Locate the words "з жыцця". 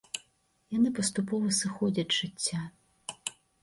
2.19-2.67